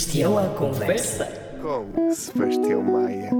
[0.00, 1.26] Sebastião à conversa.
[1.60, 3.30] Com Sebastião Maia.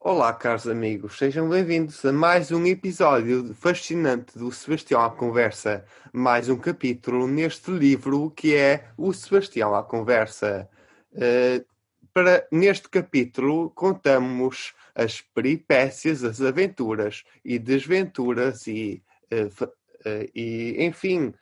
[0.00, 5.84] Olá, caros amigos, sejam bem-vindos a mais um episódio fascinante do Sebastião à Conversa.
[6.12, 10.68] Mais um capítulo neste livro que é O Sebastião à Conversa.
[11.12, 11.64] Uh,
[12.12, 19.00] para, neste capítulo, contamos as peripécias, as aventuras e desventuras e,
[19.32, 21.32] uh, uh, e enfim,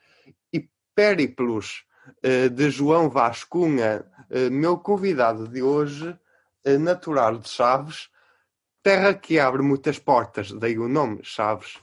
[0.99, 1.85] périplos
[2.25, 8.09] uh, de João Vascunha, uh, meu convidado de hoje, uh, natural de Chaves,
[8.83, 11.79] terra que abre muitas portas, daí o nome Chaves.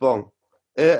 [0.00, 0.32] Bom,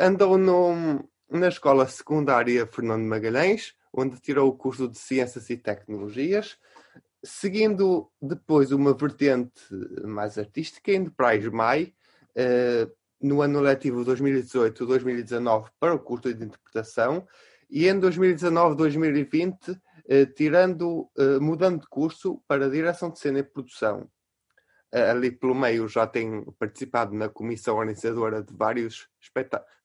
[0.00, 6.56] andou no, na escola secundária Fernando Magalhães, onde tirou o curso de Ciências e Tecnologias,
[7.24, 9.64] seguindo depois uma vertente
[10.04, 11.92] mais artística, indo para a ISMAI,
[13.22, 17.26] no ano letivo 2018-2019 para o curso de interpretação
[17.70, 24.10] e em 2019-2020 eh, tirando, eh, mudando de curso para direção de cena e produção.
[24.92, 29.08] Eh, ali pelo meio já tenho participado na comissão organizadora de vários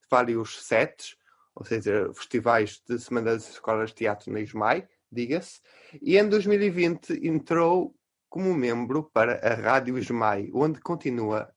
[0.09, 1.15] vários sets,
[1.55, 5.59] ou seja, festivais de Semana das Escolas de Teatro na ISMAI, diga-se,
[6.01, 7.93] e em 2020 entrou
[8.29, 11.49] como membro para a Rádio ISMAI, onde continua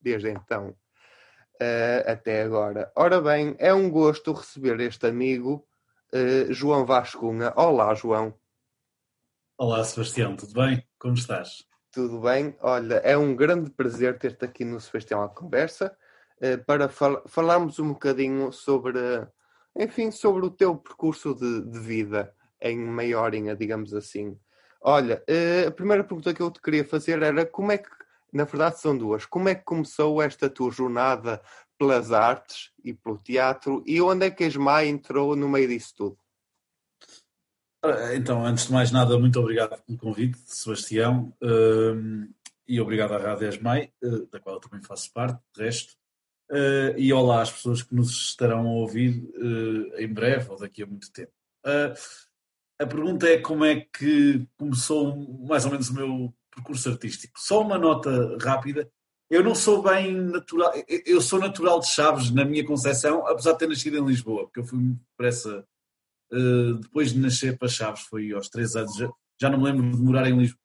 [0.00, 0.76] desde então
[1.64, 2.92] uh, até agora.
[2.94, 5.66] Ora bem, é um gosto receber este amigo,
[6.12, 7.52] uh, João Vascunha.
[7.56, 8.34] Olá, João.
[9.56, 10.86] Olá, Sebastião, tudo bem?
[10.98, 11.64] Como estás?
[11.90, 12.56] Tudo bem.
[12.60, 15.96] Olha, é um grande prazer ter-te aqui no Sebastião à Conversa
[16.42, 18.98] uh, para fal falarmos um bocadinho sobre,
[19.76, 24.38] enfim, sobre o teu percurso de, de vida em meia horinha, digamos assim.
[24.86, 25.22] Olha,
[25.66, 27.88] a primeira pergunta que eu te queria fazer era como é que
[28.34, 29.24] na verdade são duas.
[29.24, 31.40] Como é que começou esta tua jornada
[31.78, 35.94] pelas artes e pelo teatro e onde é que a ESMAI entrou no meio disso
[35.96, 36.18] tudo?
[38.14, 42.32] Então, antes de mais nada, muito obrigado pelo convite, Sebastião, hum,
[42.66, 45.92] e obrigado à Rádio ESMAI, eh, da qual eu também faço parte, de resto.
[46.50, 50.82] Eh, e olá às pessoas que nos estarão a ouvir eh, em breve ou daqui
[50.82, 51.32] a muito tempo.
[52.80, 55.14] A pergunta é como é que começou
[55.46, 57.34] mais ou menos o meu percurso artístico.
[57.38, 58.90] Só uma nota rápida.
[59.30, 60.72] Eu não sou bem natural,
[61.06, 64.60] eu sou natural de Chaves na minha concepção, apesar de ter nascido em Lisboa, porque
[64.60, 64.78] eu fui
[65.10, 65.66] depressa,
[66.32, 69.10] uh, depois de nascer para Chaves, foi aos três anos, já,
[69.40, 70.60] já, não me lembro de morar em Lisboa.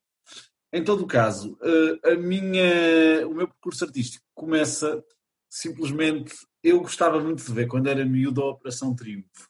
[0.73, 5.03] Em todo o caso, uh, a minha, o meu percurso artístico começa
[5.50, 9.50] simplesmente, eu gostava muito de ver quando era miúdo a Operação Triunfo,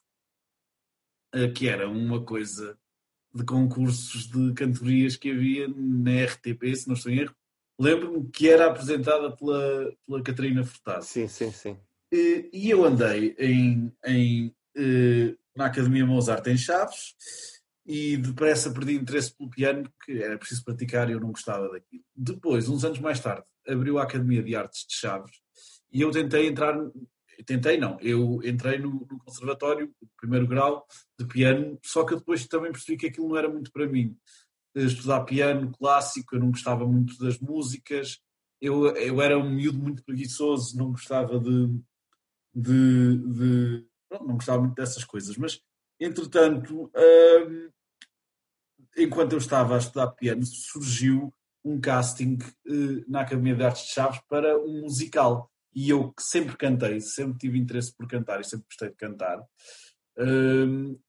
[1.35, 2.77] uh, que era uma coisa
[3.34, 7.35] de concursos de cantorias que havia na RTP, se não estou em erro.
[7.79, 11.06] Lembro-me que era apresentada pela, pela Catarina Furtado.
[11.06, 11.78] Sim, sim, sim.
[12.12, 17.16] E, e eu andei em, em, eh, na Academia Mozart em Chaves
[17.85, 22.03] e depressa perdi interesse pelo piano, que era preciso praticar e eu não gostava daquilo.
[22.16, 25.39] Depois, uns anos mais tarde, abriu a Academia de Artes de Chaves
[25.91, 26.75] e eu tentei entrar
[27.45, 30.85] tentei não, eu entrei no, no conservatório, primeiro grau
[31.17, 34.17] de piano, só que depois também percebi que aquilo não era muito para mim.
[34.75, 38.19] Estudar piano clássico, eu não gostava muito das músicas,
[38.61, 41.67] eu, eu era um miúdo muito preguiçoso, não gostava de,
[42.53, 45.61] de, de não gostava muito dessas coisas, mas
[46.00, 47.69] entretanto, hum,
[48.97, 51.33] enquanto eu estava a estudar piano, surgiu
[51.63, 56.57] um casting uh, na Academia de Artes de Chaves para um musical e eu sempre
[56.57, 59.44] cantei, sempre tive interesse por cantar e sempre gostei de cantar,
[60.18, 61.00] hum,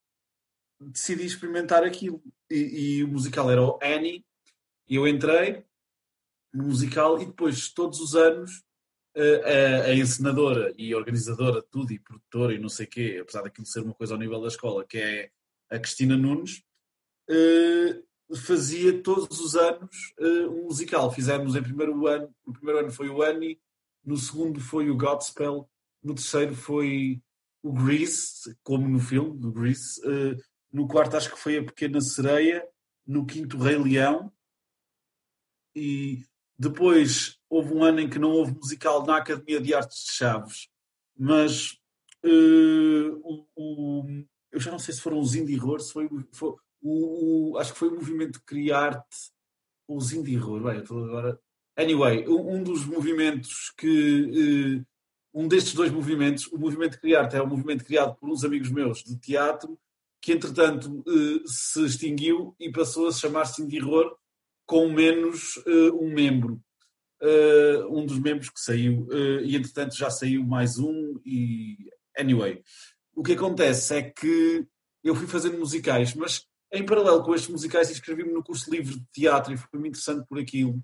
[0.81, 2.22] decidi experimentar aquilo.
[2.50, 4.25] E, e, o musical era o Annie,
[4.88, 5.65] eu entrei
[6.53, 8.62] no musical e depois, todos os anos,
[9.16, 13.42] a, a encenadora e organizadora de tudo, e produtora e não sei o quê, apesar
[13.42, 15.31] daquilo ser uma coisa ao nível da escola, que é
[15.69, 16.62] a Cristina Nunes,
[17.28, 21.10] uh, fazia todos os anos uh, um musical.
[21.13, 23.60] Fizemos em primeiro ano, o primeiro ano foi o Annie,
[24.04, 25.68] no segundo foi o Godspell,
[26.02, 27.22] no terceiro foi
[27.62, 30.36] o Grease, como no filme do Grease, uh,
[30.72, 32.66] no quarto acho que foi a Pequena Sereia,
[33.06, 34.32] no quinto Rei Leão,
[35.74, 36.24] e
[36.58, 40.68] depois houve um ano em que não houve musical na Academia de Artes de Chaves,
[41.16, 41.72] mas
[42.24, 46.54] uh, o, o, eu já não sei se foram os Indie Horror, se foi, foi
[46.82, 49.32] o, o, acho que foi o movimento Criarte,
[49.88, 51.41] os Indie Horror, bem, agora
[51.76, 54.80] Anyway, um dos movimentos que.
[54.82, 54.90] Eh,
[55.32, 59.04] um destes dois movimentos, o movimento Criarte é um movimento criado por uns amigos meus
[59.04, 59.78] de teatro,
[60.20, 64.16] que entretanto eh, se extinguiu e passou a se chamar Cindy Horror
[64.66, 66.60] com menos eh, um membro.
[67.90, 69.06] Um dos membros que saiu,
[69.44, 71.76] e entretanto já saiu mais um, e
[72.16, 72.62] anyway.
[73.14, 74.66] O que acontece é que
[75.04, 79.06] eu fui fazendo musicais, mas em paralelo com estes musicais inscrevi-me no curso livre de
[79.12, 80.82] teatro e foi muito interessante por aquilo,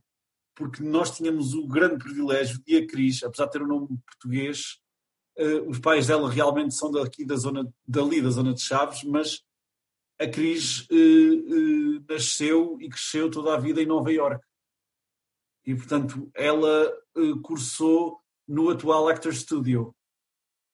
[0.57, 4.79] porque nós tínhamos o grande privilégio de a Cris, apesar de ter um nome português,
[5.39, 9.45] uh, os pais dela realmente são daqui da zona, dali da zona de Chaves, mas
[10.19, 14.43] a Cris uh, uh, nasceu e cresceu toda a vida em Nova York.
[15.67, 16.93] E, portanto, ela
[17.43, 19.93] cursou no atual Actor Studio.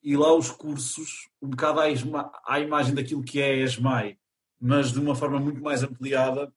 [0.02, 4.18] E lá os cursos, um bocado à, à imagem daquilo que é a ESMAI,
[4.60, 6.52] mas de uma forma muito mais ampliada,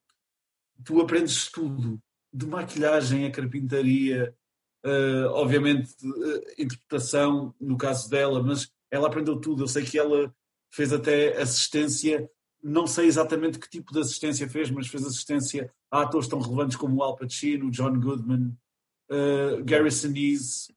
[0.83, 1.97] tu aprendes tudo,
[2.35, 4.35] de maquilhagem a carpintaria,
[4.85, 9.63] uh, obviamente uh, interpretação no caso dela, mas ela aprendeu tudo.
[9.63, 10.33] Eu sei que ela
[10.69, 12.29] fez até assistência,
[12.61, 16.75] não sei exatamente que tipo de assistência fez, mas fez assistência a atores tão relevantes
[16.75, 18.53] como o Al Pacino, John Goodman,
[19.09, 20.75] uh, Gary Sinise.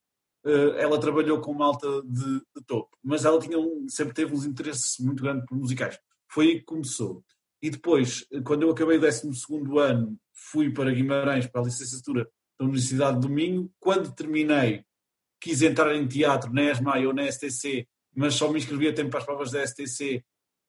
[0.79, 5.03] ela trabalhou com malta de, de topo, mas ela tinha um, sempre teve um interesse
[5.03, 5.99] muito grande por musicais.
[6.31, 7.25] Foi aí que começou.
[7.61, 9.29] E depois, quando eu acabei o 12
[9.79, 12.29] ano, fui para Guimarães para a licenciatura
[12.59, 13.71] da Universidade do Minho.
[13.81, 14.85] Quando terminei,
[15.41, 19.11] quis entrar em teatro na ESMAI ou na STC, mas só me inscrevi a tempo
[19.11, 20.25] para as provas da STC.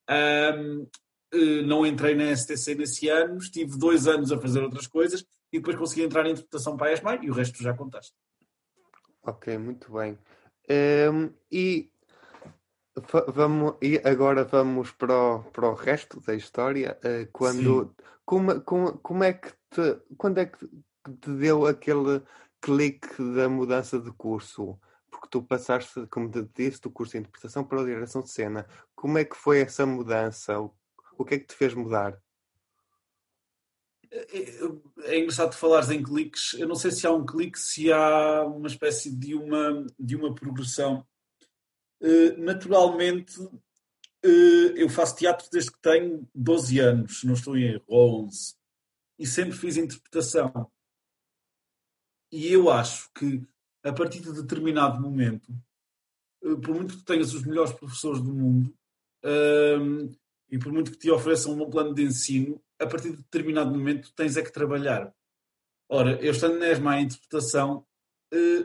[0.08, 0.86] Um,
[1.32, 5.58] eh, não entrei na STC nesse ano, estive dois anos a fazer outras coisas e
[5.58, 8.14] depois consegui entrar em interpretação para a ESMAI e o resto já contaste.
[9.22, 10.18] Ok, muito bem.
[11.12, 11.90] Um, e
[13.28, 16.98] vamos e agora vamos para o, para o resto da história.
[17.04, 17.94] Uh, quando
[18.24, 20.64] como, como, como é que te, quando é que
[21.20, 22.22] te deu aquele
[22.60, 24.78] clique da mudança de curso?
[25.10, 28.66] Porque tu passaste, como te disse, do curso de interpretação para a direção de cena.
[28.94, 30.60] Como é que foi essa mudança?
[30.60, 30.72] O,
[31.18, 32.22] o que é que te fez mudar?
[34.12, 36.54] É, é, é engraçado falares em cliques.
[36.54, 40.32] Eu não sei se há um clique, se há uma espécie de uma, de uma
[40.34, 41.04] progressão.
[42.00, 47.84] Uh, naturalmente, uh, eu faço teatro desde que tenho 12 anos, não estou em erro,
[47.88, 48.54] 11.
[49.18, 50.70] E sempre fiz interpretação.
[52.32, 53.46] E eu acho que,
[53.84, 55.52] a partir de determinado momento,
[56.42, 58.72] eh, por muito que tenhas os melhores professores do mundo
[59.24, 60.08] ehm,
[60.48, 63.70] e por muito que te ofereçam um bom plano de ensino, a partir de determinado
[63.70, 65.12] momento tens é que trabalhar.
[65.88, 67.84] Ora, eu estando na ESMA em interpretação,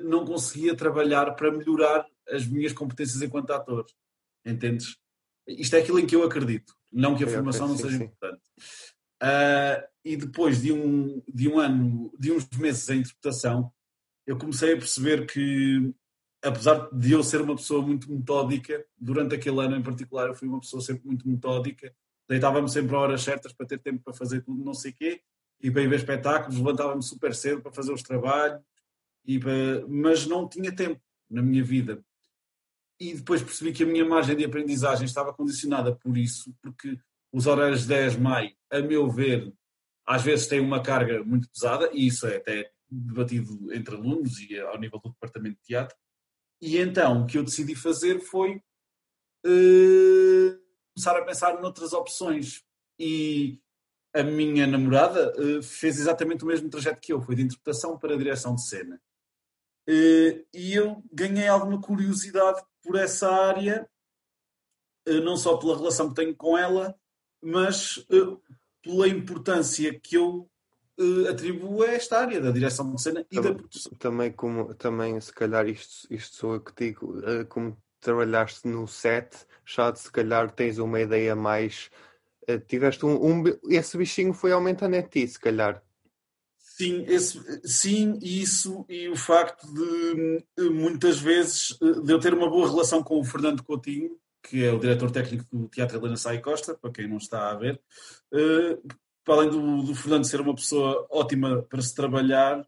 [0.04, 3.86] não conseguia trabalhar para melhorar as minhas competências enquanto ator.
[4.46, 4.98] Entendes?
[5.48, 6.76] Isto é aquilo em que eu acredito.
[6.92, 8.04] Não que a formação não seja sim.
[8.06, 8.42] importante.
[9.22, 13.72] Uh, e depois de um, de um ano, de uns meses em interpretação,
[14.26, 15.94] eu comecei a perceber que,
[16.44, 20.48] apesar de eu ser uma pessoa muito metódica, durante aquele ano em particular, eu fui
[20.48, 21.94] uma pessoa sempre muito metódica,
[22.28, 25.22] deitava-me sempre a horas certas para ter tempo para fazer tudo, não sei o quê,
[25.62, 28.62] e para ir ver espetáculos, levantava-me super cedo para fazer os trabalhos,
[29.26, 29.88] e para...
[29.88, 32.04] mas não tinha tempo na minha vida.
[33.00, 36.98] E depois percebi que a minha margem de aprendizagem estava condicionada por isso, porque
[37.32, 39.54] os horários 10 de maio, a meu ver,
[40.06, 44.58] às vezes têm uma carga muito pesada, e isso é até debatido entre alunos e
[44.60, 45.98] ao nível do departamento de teatro.
[46.62, 48.62] E então o que eu decidi fazer foi
[49.46, 50.60] uh,
[50.94, 52.64] começar a pensar noutras opções.
[52.98, 53.60] E
[54.14, 58.18] a minha namorada uh, fez exatamente o mesmo trajeto que eu, foi de interpretação para
[58.18, 59.02] direção de cena.
[59.88, 63.90] Uh, e eu ganhei alguma curiosidade por essa área,
[65.24, 66.96] não só pela relação que tenho com ela,
[67.42, 68.06] mas
[68.82, 70.50] pela importância que eu
[71.00, 73.92] uh, atribuo a esta área da direção de cena e também, da produção.
[73.98, 77.16] Também, como, também, se calhar, isto, isto sou eu que digo,
[77.50, 81.90] como trabalhaste no set, já de, se calhar tens uma ideia mais.
[82.68, 85.82] Tiveste um, um, Esse bichinho foi aumentando em ti, se calhar.
[86.78, 92.68] Sim, esse, sim, isso e o facto de muitas vezes de eu ter uma boa
[92.68, 96.76] relação com o Fernando Coutinho, que é o diretor técnico do Teatro Helena Sai Costa,
[96.76, 97.82] para quem não está a ver,
[98.34, 102.68] uh, para além do, do, Fernando ser uma pessoa ótima para se trabalhar,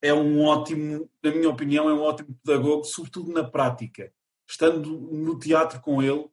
[0.00, 4.10] é um ótimo, na minha opinião, é um ótimo pedagogo, sobretudo na prática.
[4.48, 6.24] Estando no teatro com ele,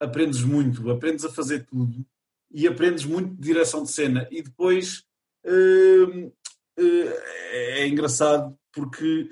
[0.00, 2.02] aprendes muito, aprendes a fazer tudo
[2.50, 4.26] e aprendes muito de direção de cena.
[4.30, 5.04] E depois
[5.44, 7.12] uh, uh,
[7.50, 9.30] é engraçado porque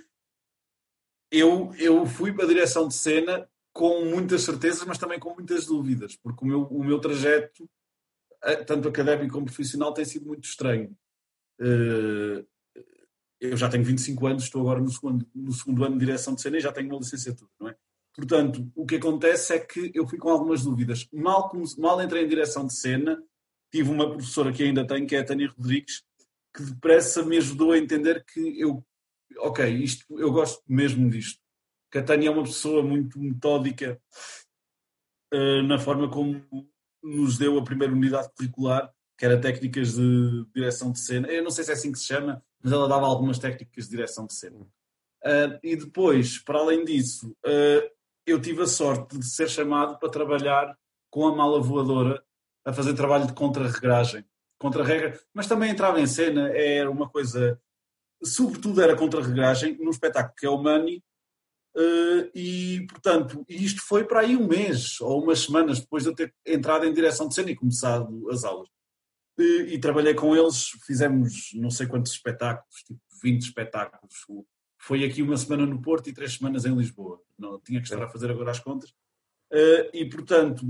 [1.30, 5.66] eu, eu fui para a direção de cena com muitas certezas, mas também com muitas
[5.66, 7.68] dúvidas, porque o meu, o meu trajeto,
[8.44, 10.94] eh, tanto académico como profissional, tem sido muito estranho.
[11.58, 12.44] Eh,
[13.40, 16.42] eu já tenho 25 anos, estou agora no segundo, no segundo ano de direção de
[16.42, 17.76] cena e já tenho uma licenciatura, não é?
[18.14, 21.08] Portanto, o que acontece é que eu fui com algumas dúvidas.
[21.10, 23.20] Mal, mal entrei em direção de cena,
[23.72, 26.04] tive uma professora que ainda tenho, que é a Tânia Rodrigues,
[26.54, 28.84] que depressa me ajudou a entender que eu,
[29.38, 31.40] ok, isto, eu gosto mesmo disto.
[31.90, 34.00] Catania é uma pessoa muito metódica
[35.32, 36.44] uh, na forma como
[37.02, 41.28] nos deu a primeira unidade curricular, que era técnicas de direção de cena.
[41.28, 43.90] Eu não sei se é assim que se chama, mas ela dava algumas técnicas de
[43.90, 44.60] direção de cena.
[44.60, 47.90] Uh, e depois, para além disso, uh,
[48.26, 50.76] eu tive a sorte de ser chamado para trabalhar
[51.10, 52.22] com a mala voadora
[52.64, 54.24] a fazer trabalho de contra-regragem.
[54.58, 57.60] Contra-regra, mas também entrava em cena, era uma coisa.
[58.22, 61.02] Sobretudo era contra-regragem num espetáculo que é o Money,
[61.76, 66.14] uh, e portanto, isto foi para aí um mês ou umas semanas depois de eu
[66.14, 68.68] ter entrado em direção de cena e começado as aulas.
[69.36, 74.14] E, e trabalhei com eles, fizemos não sei quantos espetáculos, tipo 20 espetáculos.
[74.78, 77.20] Foi aqui uma semana no Porto e três semanas em Lisboa.
[77.38, 78.90] Não tinha que estar a fazer agora as contas.
[79.52, 80.64] Uh, e portanto,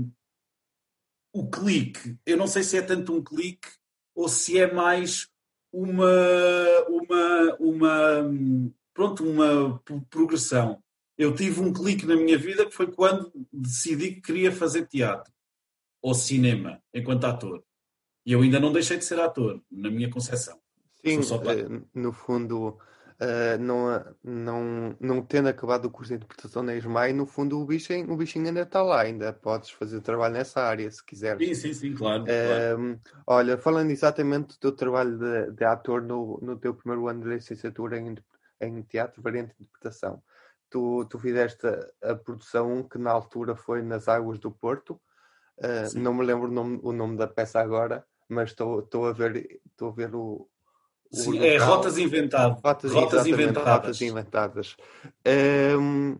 [1.33, 3.67] o clique, eu não sei se é tanto um clique
[4.15, 5.27] ou se é mais
[5.71, 6.05] uma,
[6.87, 8.31] uma, uma,
[8.93, 10.81] pronto, uma progressão.
[11.17, 15.33] Eu tive um clique na minha vida que foi quando decidi que queria fazer teatro
[16.01, 17.63] ou cinema enquanto ator.
[18.25, 20.59] E eu ainda não deixei de ser ator, na minha concepção.
[21.03, 22.77] Sim, eh, no fundo,
[23.23, 27.65] Uh, não, não, não tendo acabado o curso de interpretação na ESMAI, no fundo o
[27.65, 31.47] bichinho, o bichinho ainda está lá, ainda podes fazer trabalho nessa área se quiseres.
[31.47, 32.25] Sim, sim, sim, claro.
[32.25, 32.99] Claro.
[33.25, 37.29] Olha, falando exatamente do teu trabalho de, de ator no, no teu primeiro ano de
[37.29, 38.13] licenciatura em,
[38.59, 40.21] em teatro, variante de interpretação,
[40.69, 44.99] tu, tu fizeste a, a produção que na altura foi nas Águas do Porto,
[45.59, 49.61] uh, não me lembro o nome, o nome da peça agora, mas estou a ver,
[49.65, 50.49] estou a ver o,
[51.13, 52.59] Sim, é rotas inventadas.
[52.63, 53.73] Rotas, rotas inventadas.
[53.73, 54.77] Rotas inventadas.
[55.79, 56.17] Hum,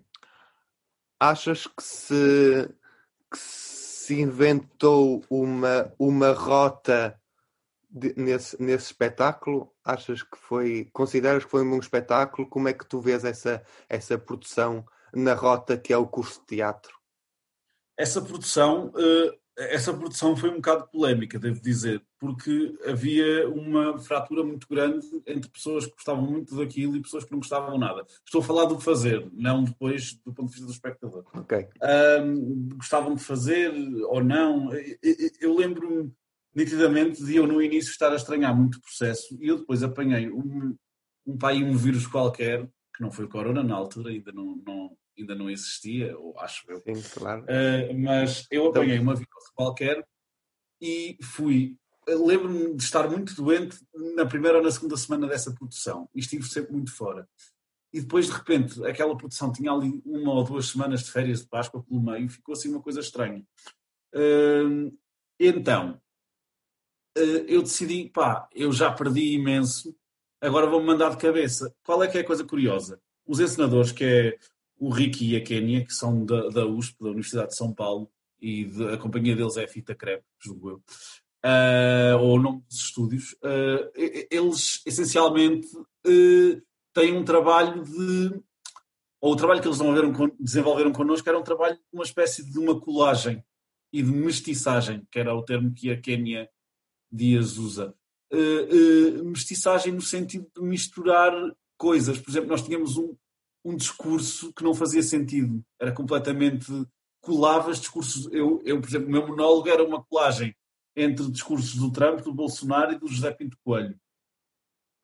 [1.20, 2.70] achas que se,
[3.32, 7.20] que se inventou uma, uma rota
[7.90, 9.74] de, nesse, nesse espetáculo?
[9.84, 10.88] Achas que foi.
[10.94, 12.48] Consideras que foi um bom espetáculo?
[12.48, 16.58] Como é que tu vês essa, essa produção na rota que é o curso de
[16.58, 16.96] teatro?
[17.98, 18.94] Essa produção.
[18.96, 25.06] Uh essa produção foi um bocado polémica, devo dizer, porque havia uma fratura muito grande
[25.28, 28.06] entre pessoas que gostavam muito daquilo e pessoas que não gostavam nada.
[28.26, 31.26] Estou a falar do fazer, não depois do ponto de vista do espectador.
[31.36, 31.68] Ok.
[32.22, 33.72] Um, gostavam de fazer
[34.06, 34.70] ou não.
[35.40, 36.12] Eu lembro-me
[36.56, 40.32] nitidamente de eu no início estar a estranhar muito o processo e eu depois apanhei
[40.32, 40.76] um,
[41.26, 44.62] um pai e um vírus qualquer, que não foi o corona na altura, ainda não,
[44.66, 46.80] não ainda não existia, ou acho eu.
[46.80, 47.44] Sim, claro.
[47.44, 50.06] Uh, mas eu então apanhei uma virose qualquer
[50.82, 51.78] e fui.
[52.08, 53.78] Lembro-me de estar muito doente
[54.16, 57.28] na primeira ou na segunda semana dessa produção e estive sempre muito fora.
[57.94, 61.48] E depois, de repente, aquela produção tinha ali uma ou duas semanas de férias de
[61.48, 63.46] Páscoa pelo meio e ficou assim uma coisa estranha.
[64.14, 64.92] Uh,
[65.40, 66.02] então,
[67.18, 69.96] uh, eu decidi, pá, eu já perdi imenso,
[70.42, 71.74] agora vou-me mandar de cabeça.
[71.86, 73.00] Qual é que é a coisa curiosa?
[73.26, 74.38] Os encenadores, que é
[74.84, 78.12] o Ricky e a Kenya, que são da, da USP, da Universidade de São Paulo,
[78.42, 80.76] e de, a companhia deles é a Fita Crepe, julgo eu,
[81.46, 83.90] uh, ou o nome dos estúdios, uh,
[84.30, 86.62] eles essencialmente uh,
[86.94, 88.42] têm um trabalho de.
[89.22, 89.80] Ou o trabalho que eles
[90.38, 93.42] desenvolveram, connosco era um trabalho, uma espécie de uma colagem
[93.94, 96.50] e de mestiçagem, que era o termo que a Kenya
[97.10, 97.96] Dias usa.
[99.24, 101.32] mestiçagem no sentido de misturar
[101.78, 102.20] coisas.
[102.20, 103.16] Por exemplo, nós tínhamos um,
[103.64, 105.64] um discurso que não fazia sentido.
[105.80, 106.68] Era completamente.
[107.22, 108.32] colavas discursos.
[108.32, 110.56] Eu, eu, por exemplo, o meu monólogo era uma colagem
[110.96, 113.98] entre discursos do Trump, do Bolsonaro e do José Pinto Coelho.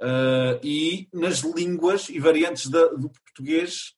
[0.01, 3.93] Uh, e nas línguas e variantes da, do português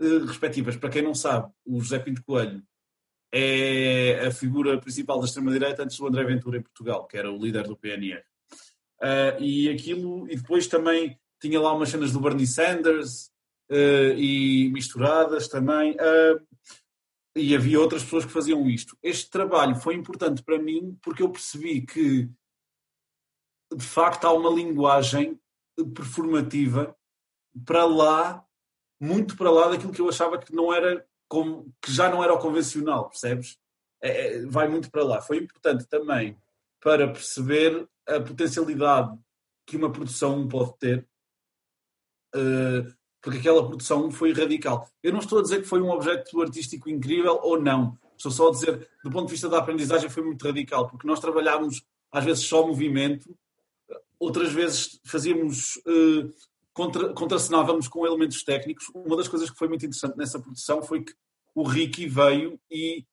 [0.00, 0.76] uh, respectivas.
[0.76, 2.62] Para quem não sabe, o José Pinto Coelho
[3.32, 7.38] é a figura principal da extrema-direita antes do André Ventura em Portugal, que era o
[7.38, 8.22] líder do PNR.
[9.02, 13.30] Uh, e aquilo, e depois também tinha lá umas cenas do Bernie Sanders,
[13.70, 15.92] e misturadas também.
[15.92, 16.46] Uh,
[17.36, 18.96] e havia outras pessoas que faziam isto.
[19.02, 22.30] Este trabalho foi importante para mim porque eu percebi que,
[23.72, 25.38] de facto, há uma linguagem
[25.94, 26.96] performativa
[27.64, 28.44] para lá,
[28.98, 32.32] muito para lá daquilo que eu achava que não era como, que já não era
[32.32, 33.58] o convencional, percebes?
[34.00, 35.20] É, é vai muito para lá.
[35.20, 36.40] Foi importante também
[36.80, 39.18] para perceber a potencialidade
[39.66, 41.06] que uma produção pode ter,
[42.34, 42.96] uh,
[43.26, 44.88] porque aquela produção foi radical.
[45.02, 47.98] Eu não estou a dizer que foi um objeto artístico incrível ou não.
[48.16, 51.18] Estou só a dizer, do ponto de vista da aprendizagem, foi muito radical, porque nós
[51.18, 53.36] trabalhámos às vezes só movimento,
[54.16, 56.32] outras vezes fazíamos, uh,
[56.72, 58.88] contra, contracenávamos com elementos técnicos.
[58.94, 61.12] Uma das coisas que foi muito interessante nessa produção foi que
[61.52, 63.04] o Ricky veio e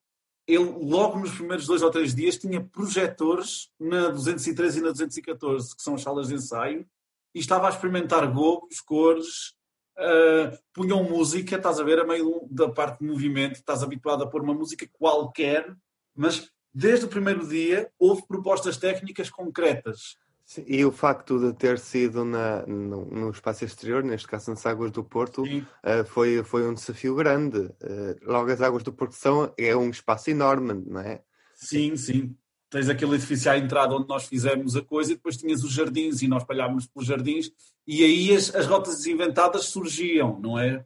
[0.46, 5.76] ele, logo nos primeiros dois ou três dias, tinha projetores na 213 e na 214,
[5.76, 6.86] que são as salas de ensaio,
[7.34, 9.56] e estava a experimentar gogos, cores,
[9.98, 14.28] uh, punham música, estás a ver, a meio da parte de movimento, estás habituado a
[14.28, 15.76] pôr uma música qualquer,
[16.16, 20.18] mas desde o primeiro dia, houve propostas técnicas concretas.
[20.46, 24.66] Sim, e o facto de ter sido na, no, no, espaço exterior, neste caso nas
[24.66, 27.60] Águas do Porto, uh, foi, foi um desafio grande.
[27.60, 31.22] Uh, logo, as Águas do Porto são, é um espaço enorme, não é?
[31.56, 32.36] Sim, sim.
[32.74, 36.24] Tens aquele edifício à entrada onde nós fizemos a coisa e depois tinhas os jardins
[36.24, 37.52] e nós espalhávamos pelos jardins
[37.86, 40.84] e aí as, as rotas inventadas surgiam, não é?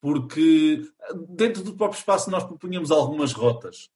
[0.00, 0.82] Porque
[1.28, 3.88] dentro do próprio espaço nós propunhamos algumas rotas,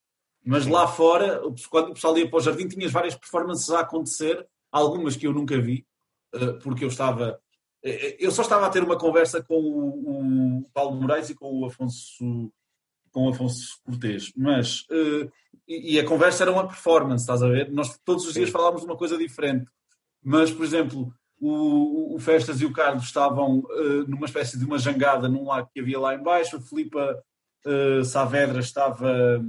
[0.45, 4.47] mas lá fora, quando o pessoal ia para o jardim, tinhas várias performances a acontecer
[4.71, 5.85] algumas que eu nunca vi,
[6.33, 7.41] eh, porque eu estava.
[7.83, 11.67] Eh, eu só estava a ter uma conversa com o, Paulo Moraes e com o
[11.67, 12.53] Afonso,
[13.13, 14.85] com o Afonso Cortês, mas.
[14.91, 15.29] Eh,
[15.69, 17.71] e a conversa era uma performance, estás a ver?
[17.71, 19.71] Nós todos os dias falávamos de uma coisa diferente.
[20.23, 24.79] Mas, por exemplo, o, o Festas e o Carlos estavam uh, numa espécie de uma
[24.79, 27.23] jangada num lago que havia lá embaixo, a Filipa
[27.67, 29.45] uh, Saavedra estava,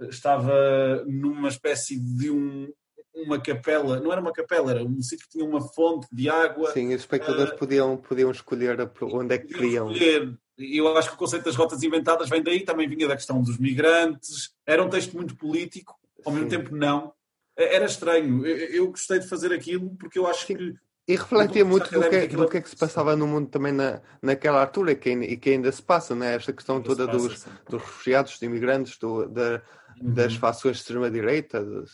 [0.00, 2.72] estava numa espécie de um,
[3.14, 6.72] uma capela, não era uma capela, era um sítio que tinha uma fonte de água.
[6.72, 9.90] Sim, os espectadores uh, podiam, podiam escolher onde é que queriam.
[9.90, 10.38] Escolher.
[10.56, 13.58] Eu acho que o conceito das rotas inventadas vem daí, também vinha da questão dos
[13.58, 14.54] migrantes.
[14.64, 16.38] Era um texto muito político, ao Sim.
[16.38, 17.12] mesmo tempo não.
[17.56, 18.46] Era estranho.
[18.46, 20.56] Eu, eu, gostei de fazer aquilo porque eu acho Sim.
[20.56, 20.74] que.
[21.06, 24.00] E refletia muito do que, do que é que se passava no mundo também na,
[24.22, 26.34] naquela altura e que, e que ainda se passa, né?
[26.34, 29.60] esta questão toda passa, dos, dos refugiados, dos imigrantes, do, da,
[30.00, 30.14] uhum.
[30.14, 31.86] das fações de extrema-direita, uh,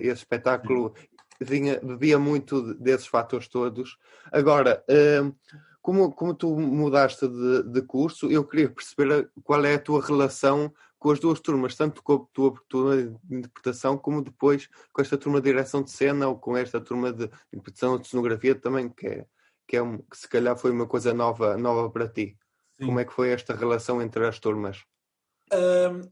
[0.00, 0.92] esse espetáculo
[1.40, 3.96] vinha, bebia muito desses fatores todos.
[4.30, 5.34] Agora, uh,
[5.82, 10.72] como, como tu mudaste de, de, curso, eu queria perceber qual é a tua relação
[10.98, 15.18] com as duas turmas, tanto com a tua turma de interpretação, como depois com esta
[15.18, 19.08] turma de direção de cena ou com esta turma de interpretação de cenografia também, que,
[19.08, 19.26] é,
[19.66, 22.38] que, é um, que se calhar foi uma coisa nova, nova para ti.
[22.78, 22.86] Sim.
[22.86, 24.84] Como é que foi esta relação entre as turmas?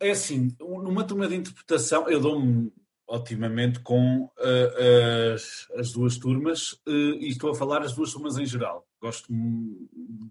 [0.00, 2.70] é assim, numa turma de interpretação, eu dou-me
[3.10, 8.38] otimamente com uh, as, as, duas turmas uh, e estou a falar as duas turmas
[8.38, 8.86] em geral.
[9.02, 9.26] Gosto,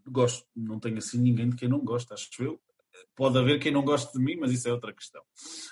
[0.07, 2.59] gosto, não tenho assim ninguém de quem não gosta, acho eu.
[3.17, 5.21] Pode haver quem não goste de mim, mas isso é outra questão.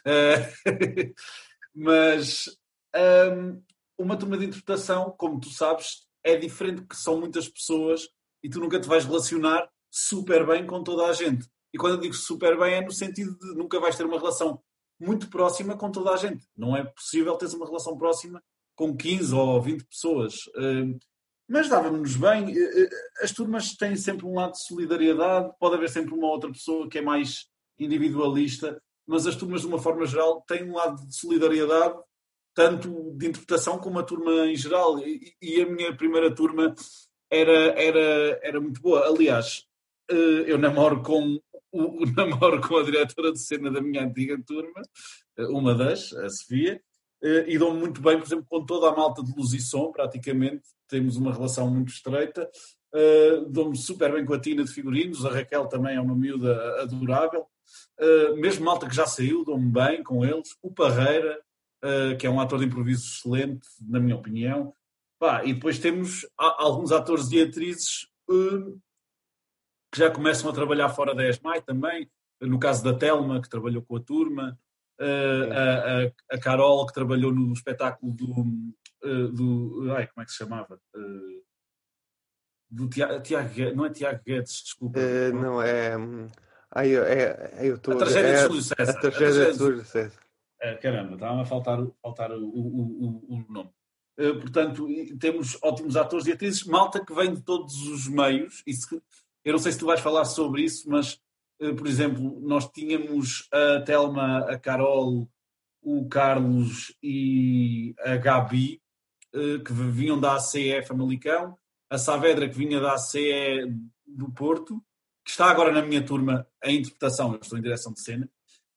[0.05, 1.13] Uh,
[1.73, 2.45] mas
[2.93, 3.63] um,
[3.97, 8.09] uma turma de interpretação, como tu sabes, é diferente porque são muitas pessoas
[8.43, 11.47] e tu nunca te vais relacionar super bem com toda a gente.
[11.73, 14.61] E quando eu digo super bem é no sentido de nunca vais ter uma relação
[14.99, 16.45] muito próxima com toda a gente.
[16.55, 18.41] Não é possível teres uma relação próxima
[18.75, 20.35] com 15 ou 20 pessoas.
[20.55, 20.97] Hum,
[21.47, 22.55] mas dava-nos bem.
[22.55, 22.89] Eh, eh,
[23.23, 26.97] as turmas têm sempre um lado de solidariedade, pode haver sempre uma outra pessoa que
[26.97, 27.45] é mais
[27.79, 31.95] individualista, mas as turmas, de uma forma geral, têm um lado de solidariedade,
[32.53, 34.99] tanto de interpretação como a turma em geral.
[34.99, 36.75] E a minha primeira turma
[37.31, 39.07] era, era, era muito boa.
[39.07, 39.63] Aliás,
[40.09, 41.39] eh, eu namoro com
[41.79, 44.81] o, o namoro com a diretora de cena da minha antiga turma,
[45.37, 46.81] eh, uma das, a Sofia,
[47.23, 49.91] eh, e dou-me muito bem, por exemplo, com toda a malta de luz e som,
[49.91, 52.49] praticamente, temos uma relação muito estreita.
[52.93, 56.81] Uh, dou-me super bem com a Tina de figurinos, a Raquel também é uma miúda
[56.81, 57.45] adorável.
[57.99, 60.49] Uh, mesmo malta que já saiu, dou-me bem com eles.
[60.61, 61.37] O Parreira,
[61.83, 64.73] uh, que é um ator de improviso excelente, na minha opinião.
[65.19, 68.07] Pá, e depois temos alguns atores e atrizes
[69.91, 72.09] que já começam a trabalhar fora da ESMAI também,
[72.41, 74.59] no caso da Telma, que trabalhou com a turma,
[74.99, 78.31] uh, a, a, Carol, que trabalhou no espetáculo do.
[79.03, 80.79] Uh, do ai, como é que se chamava?
[80.95, 81.43] Uh,
[82.69, 84.99] do Tiago, Tiago, não é Tiago Guedes, desculpa.
[85.33, 85.93] não, é.
[86.71, 88.91] Ai, é, é, eu tô, a tragédia é, de Júlio César.
[88.91, 90.19] A tragédia de Júlio César.
[90.59, 93.69] É, caramba, estava a faltar, faltar o, o, o, o nome.
[94.19, 94.87] Uh, portanto,
[95.19, 99.01] temos ótimos atores e atrizes, malta que vem de todos os meios, e se,
[99.47, 101.17] eu não sei se tu vais falar sobre isso, mas,
[101.61, 105.25] eh, por exemplo, nós tínhamos a Telma, a Carol,
[105.81, 108.81] o Carlos e a Gabi,
[109.33, 111.57] eh, que vinham da ACE Famalicão,
[111.89, 113.73] a Saavedra, que vinha da ACE
[114.05, 114.83] do Porto,
[115.23, 118.29] que está agora na minha turma a interpretação, eu estou em direção de cena,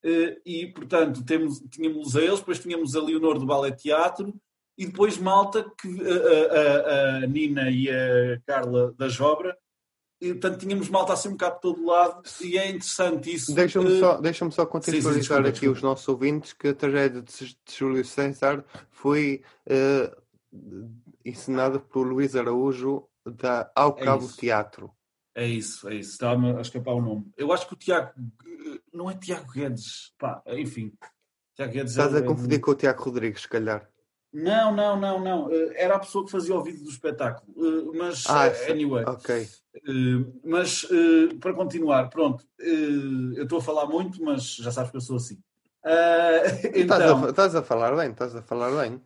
[0.05, 4.33] eh, e, portanto, temos, tínhamos a eles, depois tínhamos a Leonor do Ballet Teatro,
[4.79, 9.59] e depois Malta, que a, a, a Nina e a Carla da Jobra,
[10.21, 13.55] e, portanto, tínhamos malta assim um bocado de todo lado e é interessante isso.
[13.55, 15.77] Deixa-me só, deixa só contextualizar aqui desculpa.
[15.77, 20.15] os nossos ouvintes que a tragédia de Júlio César foi uh,
[21.25, 24.91] ensinada por Luís Araújo da Ao é Cabo Teatro.
[25.35, 26.13] É isso, é isso.
[26.13, 27.33] Estava a escapar o nome.
[27.37, 28.13] Eu acho que o Tiago.
[28.93, 30.13] Não é Tiago Guedes.
[30.19, 30.93] Pá, enfim.
[31.55, 32.61] Tiago Guedes Estás é, a confundir é...
[32.61, 33.89] com o Tiago Rodrigues, se calhar.
[34.33, 35.53] Não, não, não, não.
[35.53, 37.53] Eh, era a pessoa que fazia o vídeo do espetáculo.
[37.57, 39.05] Eh, mas, ah, eh, anyway.
[39.07, 39.49] Ok.
[40.45, 40.87] Mas,
[41.41, 42.45] para continuar, pronto.
[42.59, 45.39] Eu estou a falar muito, mas já sabes que eu sou assim.
[46.75, 49.01] Então, estás, a, a, falar bem, estás a falar bem.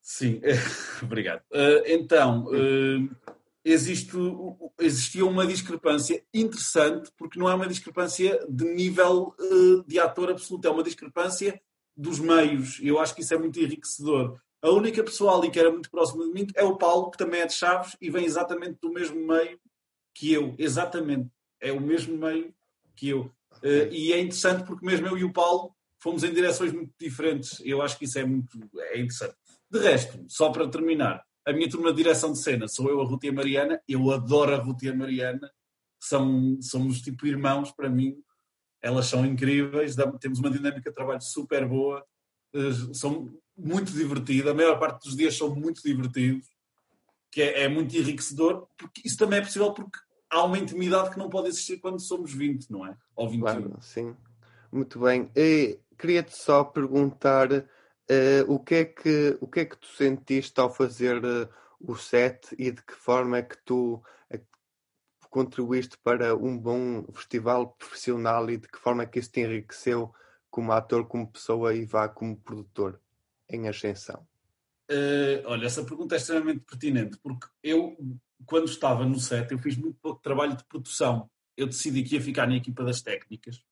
[0.00, 0.40] Sim,
[1.02, 1.42] obrigado.
[1.84, 2.48] Então,
[3.62, 4.16] existe,
[4.80, 9.34] existia uma discrepância interessante, porque não é uma discrepância de nível
[9.86, 11.60] de ator absoluto, é uma discrepância
[11.96, 12.80] dos meios.
[12.82, 14.40] Eu acho que isso é muito enriquecedor.
[14.64, 17.42] A única pessoa ali que era muito próxima de mim é o Paulo, que também
[17.42, 19.60] é de Chaves e vem exatamente do mesmo meio
[20.14, 20.54] que eu.
[20.58, 21.28] Exatamente.
[21.60, 22.54] É o mesmo meio
[22.96, 23.30] que eu.
[23.62, 27.60] Uh, e é interessante porque mesmo eu e o Paulo fomos em direções muito diferentes.
[27.62, 29.36] Eu acho que isso é muito é interessante.
[29.70, 33.04] De resto, só para terminar, a minha turma de direção de cena sou eu, a
[33.04, 33.82] Ruth e a Mariana.
[33.86, 35.52] Eu adoro a Ruth e a Mariana.
[36.00, 38.16] São, somos tipo irmãos para mim.
[38.80, 39.94] Elas são incríveis.
[40.18, 42.02] Temos uma dinâmica de trabalho super boa.
[42.54, 44.50] Uh, são muito divertida.
[44.50, 46.46] A maior parte dos dias são muito divertidos.
[47.30, 48.68] Que é, é muito enriquecedor.
[48.76, 49.98] Porque isso também é possível porque
[50.30, 52.96] há uma intimidade que não pode existir quando somos 20, não é?
[53.14, 53.40] Ou 21.
[53.40, 54.16] Claro, sim.
[54.72, 55.30] Muito bem.
[55.96, 57.64] Queria-te só perguntar uh,
[58.48, 61.48] o, que é que, o que é que tu sentiste ao fazer uh,
[61.80, 64.46] o set e de que forma é que tu uh,
[65.30, 70.12] contribuíste para um bom festival profissional e de que forma é que isso te enriqueceu
[70.50, 73.00] como ator, como pessoa e vá como produtor
[73.54, 74.26] em ascensão?
[75.46, 77.96] olha, essa pergunta é extremamente pertinente porque eu
[78.44, 81.30] quando estava no set, eu fiz muito pouco trabalho de produção.
[81.56, 83.62] Eu decidi que ia ficar na equipa das técnicas.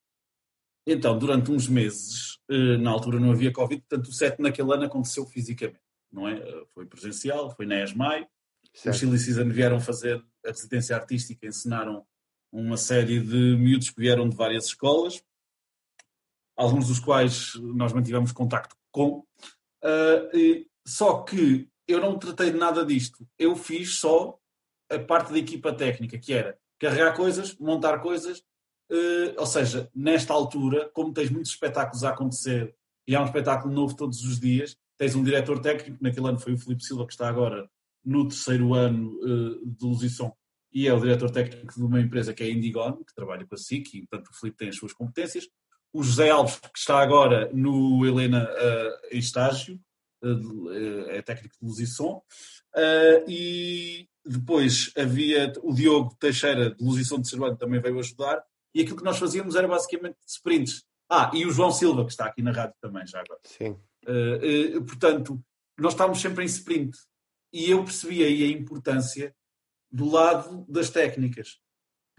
[0.86, 4.84] Então, durante uns meses, eh, na altura não havia Covid, portanto, o set naquele ano
[4.84, 6.38] aconteceu fisicamente, não é?
[6.38, 8.26] Eh, foi presencial, foi na ESMAI.
[8.86, 12.04] Os Chili Season vieram fazer a residência artística, ensinaram
[12.50, 15.22] uma série de miúdos que vieram de várias escolas,
[16.56, 19.24] alguns dos quais nós mantivemos contacto com.
[19.84, 23.26] Uh, só que eu não tratei de nada disto.
[23.38, 24.38] Eu fiz só
[24.90, 28.38] a parte da equipa técnica, que era carregar coisas, montar coisas,
[28.90, 32.74] uh, ou seja, nesta altura, como tens muitos espetáculos a acontecer
[33.06, 36.52] e há um espetáculo novo todos os dias, tens um diretor técnico, naquele ano foi
[36.52, 37.68] o Filipe Silva, que está agora
[38.04, 40.32] no terceiro ano uh, de Luz e Som,
[40.72, 43.54] e é o diretor técnico de uma empresa que é a Indigon, que trabalha com
[43.54, 45.48] a SIC, e portanto o Filipe tem as suas competências.
[45.92, 49.78] O José Alves, que está agora no Helena uh, em estágio,
[51.10, 52.22] é técnico de luz e som.
[53.26, 58.42] e, depois havia o Diogo Teixeira, de Luz e Som de Cervantes, também veio ajudar.
[58.74, 60.84] E aquilo que nós fazíamos era basicamente sprints.
[61.10, 63.40] Ah, e o João Silva, que está aqui na rádio também, já agora.
[63.44, 63.76] Sim.
[64.06, 65.42] Uh, uh, portanto,
[65.78, 66.96] nós estávamos sempre em sprint.
[67.52, 69.34] E eu percebi aí a importância
[69.90, 71.58] do lado das técnicas.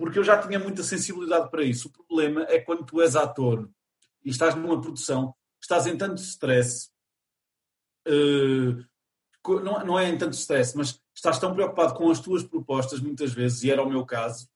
[0.03, 1.87] Porque eu já tinha muita sensibilidade para isso.
[1.87, 3.69] O problema é quando tu és ator
[4.21, 6.89] e estás numa produção, estás em tanto stress,
[8.09, 8.83] uh,
[9.63, 13.31] não, não é em tanto stress, mas estás tão preocupado com as tuas propostas, muitas
[13.31, 14.49] vezes, e era o meu caso,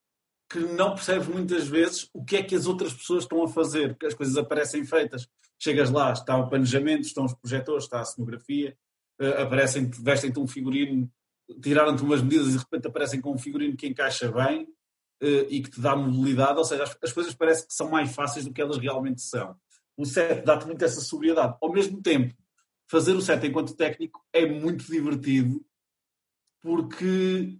[0.50, 3.98] que não percebes muitas vezes o que é que as outras pessoas estão a fazer,
[3.98, 5.30] que as coisas aparecem feitas.
[5.58, 8.78] Chegas lá, está o planejamento, estão os projetores, está a cenografia,
[9.22, 11.10] uh, aparecem, vestem-te um figurino,
[11.62, 14.68] tiraram-te umas medidas e de repente aparecem com um figurino que encaixa bem
[15.22, 18.46] e que te dá mobilidade, ou seja, as, as coisas parecem que são mais fáceis
[18.46, 19.56] do que elas realmente são.
[19.96, 21.58] O set dá-te muito essa sobriedade.
[21.60, 22.36] Ao mesmo tempo,
[22.88, 25.66] fazer o set enquanto técnico é muito divertido
[26.62, 27.60] porque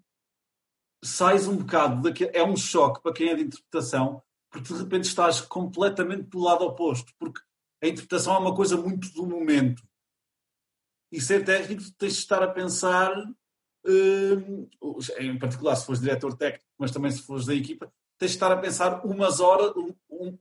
[1.04, 5.04] sais um bocado daquele, é um choque para quem é de interpretação porque de repente
[5.06, 7.42] estás completamente do lado oposto porque
[7.84, 9.84] a interpretação é uma coisa muito do momento
[11.12, 13.14] e ser técnico tens de estar a pensar
[15.20, 18.52] em particular se fores diretor técnico mas também se fores da equipa tens de estar
[18.52, 19.74] a pensar umas horas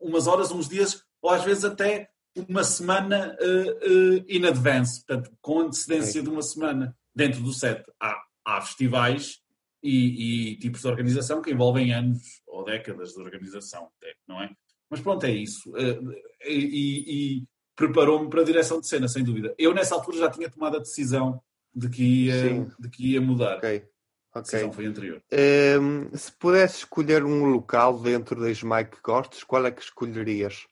[0.01, 2.09] umas horas, uns dias ou às vezes até
[2.49, 7.83] uma semana uh, uh, in advance, portanto, com antecedência de uma semana dentro do set.
[8.01, 9.41] Há, há festivais
[9.83, 13.89] e, e, tipos de organização que envolvem anos ou décadas de organização,
[14.29, 14.51] não é?
[14.91, 15.71] Mas pronto, é isso.
[15.71, 16.13] Uh,
[16.45, 19.55] e, e preparou-me para a direção de cena, sem dúvida.
[19.59, 21.43] Eu, nessa altura, já tinha tomado a decisão
[21.77, 23.59] de que ia, de que ia mudar.
[23.59, 23.87] Ok.
[24.33, 25.23] A decisão foi anterior.
[25.33, 29.81] Um, ehm, se pudesse escolher um local dentro da Smike que gostes, qual é que
[29.81, 30.67] escolherias?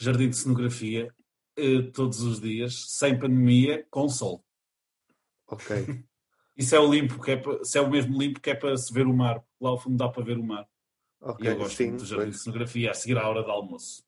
[0.00, 1.14] jardim de cenografia
[1.56, 4.42] eh, todos os dias, sem pandemia, com sol.
[5.46, 5.76] Ok.
[6.56, 8.76] Isso é o limpo, que é para, se é o mesmo limpo que é para
[8.76, 9.42] se ver o mar.
[9.60, 10.66] Lá ao fundo dá para ver o mar.
[11.20, 12.36] Okay, e eu gosto sim, muito do jardim pois.
[12.36, 14.02] de cenografia, a seguir à hora do almoço.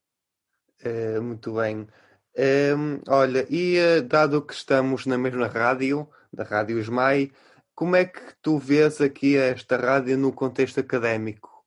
[0.81, 1.87] É, muito bem.
[2.35, 2.73] É,
[3.09, 7.31] olha, e eh, dado que estamos na mesma rádio, da Rádio Esmai,
[7.75, 11.65] como é que tu vês aqui esta rádio no contexto académico?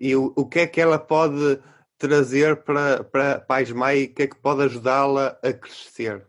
[0.00, 1.62] E o, o que é que ela pode
[1.96, 6.26] trazer para, para, para a Esmai que é que pode ajudá-la a crescer?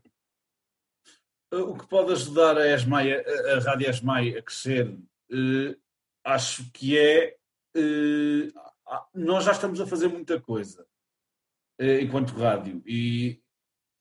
[1.51, 5.75] O que pode ajudar a, Esmai, a, a Rádio Esmai a crescer, uh,
[6.23, 7.35] acho que é.
[7.75, 8.53] Uh,
[9.13, 10.85] nós já estamos a fazer muita coisa.
[11.79, 12.83] enquanto rádio.
[12.85, 13.42] E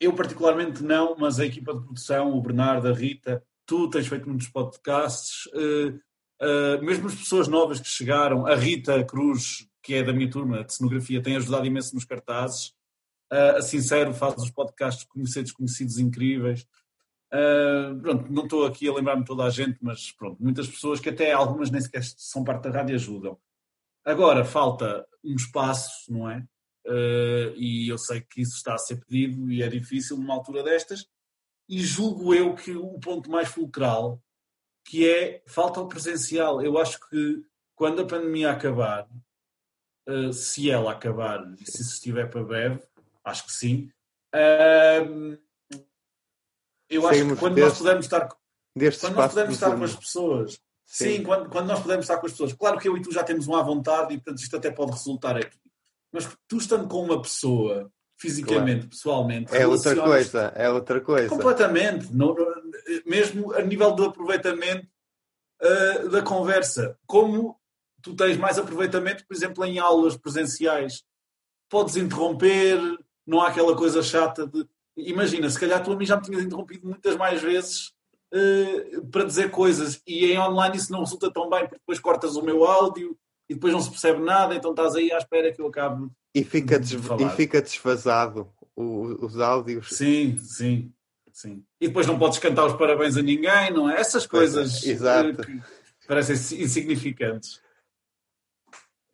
[0.05, 4.29] eu particularmente não, mas a equipa de produção, o Bernardo, a Rita, tu tens feito
[4.29, 5.91] muitos podcasts, uh,
[6.45, 10.65] uh, mesmo as pessoas novas que chegaram, a Rita Cruz, que é da minha turma
[10.65, 12.75] de cenografia, tem ajudado imenso nos cartazes.
[13.33, 16.67] Uh, a Sincero faz os podcasts conhecidos, conhecidos incríveis.
[17.33, 21.09] Uh, pronto, não estou aqui a lembrar-me toda a gente, mas pronto, muitas pessoas que
[21.09, 23.39] até algumas nem sequer são parte da rádio ajudam.
[24.05, 26.45] Agora falta um espaço, não é?
[26.87, 30.63] Uh, e eu sei que isso está a ser pedido e é difícil numa altura
[30.63, 31.07] destas.
[31.69, 34.21] E julgo eu que o ponto mais fulcral,
[34.85, 36.61] que é falta o presencial.
[36.63, 39.09] Eu acho que quando a pandemia acabar,
[40.09, 42.83] uh, se ela acabar e se isso estiver para breve,
[43.25, 43.91] acho que sim.
[44.35, 45.39] Uh,
[46.89, 48.29] eu acho que quando deste, nós pudermos estar,
[49.01, 52.27] quando nós pudermos estar com as pessoas, sim, sim quando, quando, nós pudermos estar com
[52.27, 54.57] as pessoas, claro que eu e tu já temos uma à vontade e portanto isto
[54.57, 55.62] até pode resultar aqui.
[56.13, 58.89] Mas tu estando com uma pessoa, fisicamente, claro.
[58.91, 61.29] pessoalmente, é outra coisa, é outra coisa.
[61.29, 62.35] Completamente, não,
[63.07, 64.87] mesmo a nível do aproveitamento
[65.63, 66.99] uh, da conversa.
[67.07, 67.59] Como
[68.03, 71.03] tu tens mais aproveitamento, por exemplo, em aulas presenciais.
[71.71, 72.79] Podes interromper,
[73.27, 76.43] não há aquela coisa chata de imagina, se calhar tu a mim já me tinhas
[76.43, 77.93] interrompido muitas mais vezes
[78.33, 82.37] uh, para dizer coisas e em online isso não resulta tão bem porque depois cortas
[82.37, 83.17] o meu áudio
[83.53, 86.09] e depois não se percebe nada, então estás aí à espera que eu acabe.
[86.35, 89.91] E fica, de e fica desfasado o, os áudios.
[89.91, 90.91] Sim, sim,
[91.31, 91.63] sim.
[91.79, 94.01] E depois não podes cantar os parabéns a ninguém, não é?
[94.01, 94.95] Essas coisas é,
[95.35, 97.61] que parecem insignificantes.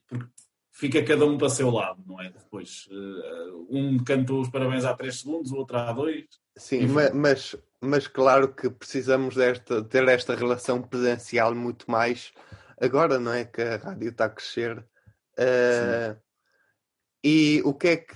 [0.06, 0.28] Porque
[0.70, 2.30] fica cada um para o seu lado, não é?
[2.30, 6.26] Depois, uh, um cantou os parabéns há 3 segundos, o outro há 2.
[6.56, 12.32] Sim, mas, mas, mas, claro que precisamos desta, ter esta relação presencial muito mais
[12.80, 13.44] agora, não é?
[13.44, 14.78] Que a rádio está a crescer.
[15.38, 16.18] Uh,
[17.22, 18.14] e o que é que,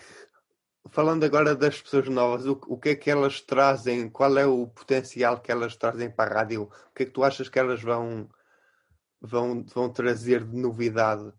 [0.90, 4.08] falando agora das pessoas novas, o, o que é que elas trazem?
[4.08, 6.62] Qual é o potencial que elas trazem para a rádio?
[6.62, 8.28] O que é que tu achas que elas vão,
[9.20, 11.32] vão, vão trazer de novidade?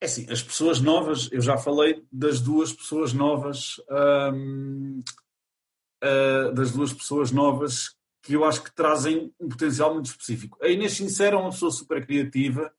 [0.00, 3.80] É assim, as pessoas novas, eu já falei das duas pessoas novas,
[4.34, 5.02] hum,
[6.04, 7.95] uh, das duas pessoas novas
[8.26, 10.58] que eu acho que trazem um potencial muito específico.
[10.60, 12.72] A Inês Sincera é uma pessoa super criativa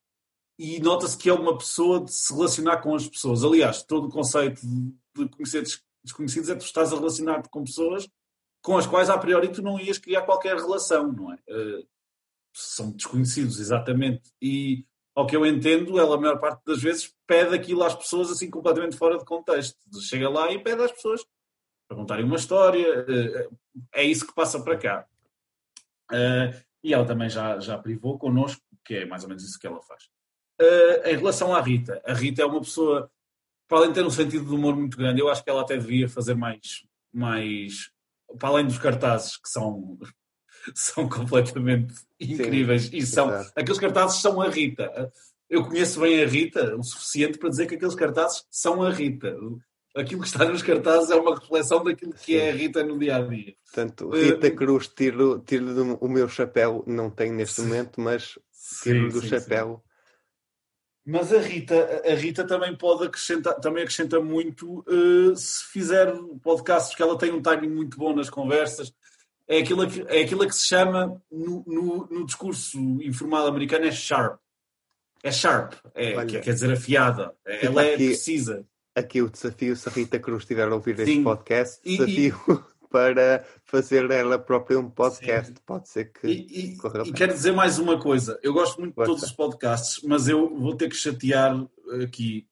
[0.59, 3.43] e nota-se que é uma pessoa de se relacionar com as pessoas.
[3.43, 5.63] Aliás, todo o conceito de conhecer
[6.03, 8.07] desconhecidos é que tu estás a relacionar-te com pessoas
[8.61, 11.35] com as quais, a priori, tu não ias criar qualquer relação, não é?
[11.47, 11.87] Uh,
[12.53, 14.29] são desconhecidos, exatamente.
[14.41, 18.29] E ao que eu entendo, ela a maior parte das vezes pede aquilo às pessoas
[18.29, 19.77] assim completamente fora de contexto.
[20.01, 21.25] Chega lá e pede às pessoas
[21.87, 23.05] para contarem uma história.
[23.07, 23.49] Eh,
[23.93, 25.07] é isso que passa para cá.
[26.11, 29.67] Eh, e ela também já, já privou connosco, que é mais ou menos isso que
[29.67, 30.03] ela faz.
[30.59, 33.11] Eh, em relação à Rita, a Rita é uma pessoa,
[33.67, 35.77] para além de ter um sentido de humor muito grande, eu acho que ela até
[35.77, 37.91] devia fazer mais, mais
[38.39, 39.97] para além dos cartazes que são
[40.75, 42.83] são completamente incríveis.
[42.83, 45.11] Sim, e são, aqueles cartazes são a Rita.
[45.49, 49.37] Eu conheço bem a Rita o suficiente para dizer que aqueles cartazes são a Rita.
[49.99, 52.35] Aquilo que está nos cartazes é uma reflexão daquilo que Sim.
[52.35, 53.55] é a Rita no dia a dia.
[53.65, 58.37] Portanto, Rita uh, Cruz, tiro, tiro o meu chapéu, não tenho neste momento, mas
[58.83, 59.83] tiro do chapéu.
[61.05, 66.89] Mas a Rita, a Rita também pode acrescentar, também acrescenta muito uh, se fizer podcasts,
[66.89, 68.93] porque ela tem um timing muito bom nas conversas
[69.47, 73.91] é aquilo que, é aquilo que se chama, no, no, no discurso informal americano, é
[73.91, 74.39] sharp.
[75.23, 77.33] É sharp, é, Olha, quer dizer afiada.
[77.45, 78.65] Ela é aqui, precisa.
[78.97, 81.03] Aqui o desafio, se a Rita Cruz estiver a ouvir Sim.
[81.03, 82.77] este podcast, e, desafio e...
[82.89, 85.47] para fazer ela própria um podcast.
[85.47, 85.61] Sim.
[85.65, 86.27] Pode ser que.
[86.27, 88.39] E, e, e quero dizer mais uma coisa.
[88.41, 89.11] Eu gosto muito Gosta.
[89.11, 91.55] de todos os podcasts, mas eu vou ter que chatear
[92.03, 92.47] aqui,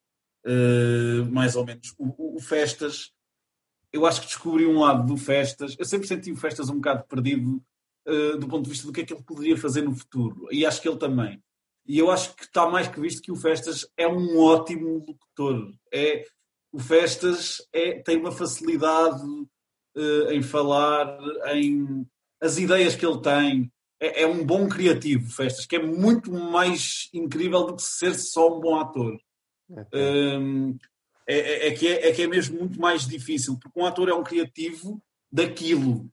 [0.46, 3.16] uh, mais ou menos, o, o Festas
[3.96, 5.74] eu acho que descobri um lado do Festas.
[5.78, 7.62] Eu sempre senti o Festas um bocado perdido
[8.06, 10.48] uh, do ponto de vista do que é que ele poderia fazer no futuro.
[10.50, 11.42] E acho que ele também.
[11.86, 15.72] E eu acho que está mais que visto que o Festas é um ótimo locutor.
[15.92, 16.24] É,
[16.76, 21.18] o Festas é, tem uma facilidade uh, em falar,
[21.54, 22.06] em
[22.38, 23.72] as ideias que ele tem.
[23.98, 28.54] É, é um bom criativo, Festas, que é muito mais incrível do que ser só
[28.54, 29.18] um bom ator.
[29.94, 30.76] Um,
[31.26, 34.10] é, é, é, que é, é que é mesmo muito mais difícil, porque um ator
[34.10, 36.10] é um criativo daquilo.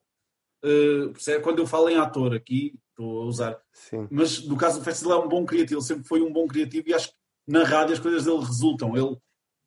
[0.63, 3.61] Uh, quando eu falo em ator aqui, estou a usar.
[3.73, 4.07] Sim.
[4.09, 6.87] Mas no caso do festival é um bom criativo, ele sempre foi um bom criativo
[6.87, 8.95] e acho que na rádio as coisas dele resultam.
[8.95, 9.17] Ele,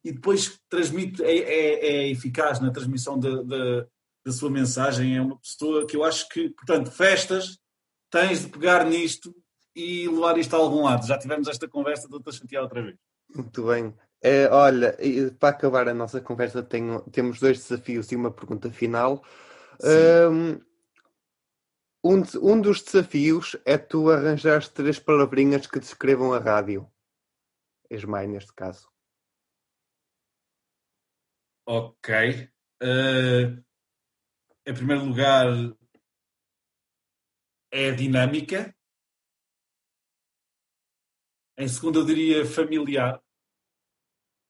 [0.06, 3.86] e depois transmite, é, é, é eficaz na transmissão da, da,
[4.24, 5.16] da, sua mensagem.
[5.16, 7.58] É uma pessoa que eu acho que, portanto, festas,
[8.08, 9.34] tens de pegar nisto
[9.74, 11.04] e levar isto a algum lado.
[11.04, 12.96] Já tivemos esta conversa, estou a chatear outra vez.
[13.34, 13.92] Muito bem.
[14.22, 14.96] É, olha,
[15.40, 19.24] para acabar a nossa conversa, tenho, temos dois desafios e uma pergunta final.
[19.82, 20.60] Um,
[22.04, 26.88] um, de- um dos desafios é tu arranjares três palavrinhas que descrevam a rádio.
[27.90, 28.88] Esmai, neste caso.
[31.66, 32.08] Ok.
[32.80, 33.62] Eh,
[34.64, 35.46] em primeiro lugar,
[37.70, 38.74] é dinâmica.
[41.58, 43.20] Em segundo, eu diria familiar,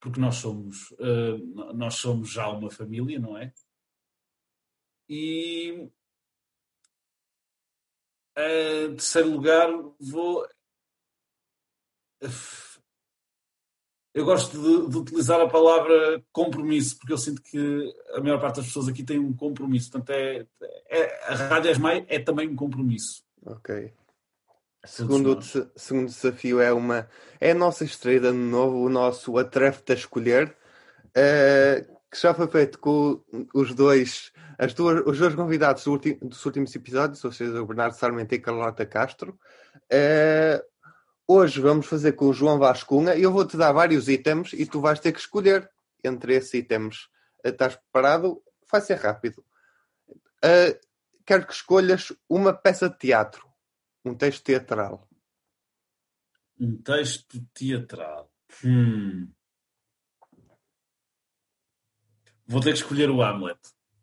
[0.00, 1.38] porque nós somos, eh,
[1.74, 3.52] nós somos já uma família, não é?
[5.08, 5.88] E
[8.36, 9.68] em terceiro lugar,
[10.00, 10.46] vou.
[14.16, 18.56] Eu gosto de, de utilizar a palavra compromisso, porque eu sinto que a maior parte
[18.56, 19.90] das pessoas aqui tem um compromisso.
[19.90, 20.46] Portanto, é,
[20.88, 23.22] é, a Rádio Esmai é também um compromisso.
[23.44, 23.92] Ok.
[24.86, 25.38] Segundo,
[25.76, 27.06] segundo desafio é uma
[27.38, 30.56] é a nossa estreia de ano novo, o nosso Atrefe-te a escolher,
[31.14, 33.20] eh, que já foi feito com
[33.52, 37.66] os dois, as duas, os dois convidados do ulti- dos últimos episódios, ou seja, o
[37.66, 39.38] Bernardo Sarmento e Carlota Castro.
[39.90, 40.64] Eh,
[41.26, 44.80] hoje vamos fazer com o João Vascunha e eu vou-te dar vários itens e tu
[44.80, 45.70] vais ter que escolher
[46.04, 47.08] entre esses itens.
[47.44, 48.42] Eh, Estás preparado?
[48.70, 49.44] Vai ser rápido.
[50.42, 50.78] Eh,
[51.24, 53.46] quero que escolhas uma peça de teatro.
[54.04, 55.08] Um texto teatral.
[56.60, 58.30] Um texto teatral.
[58.64, 59.28] Hum.
[62.46, 63.58] Vou ter que escolher o Hamlet.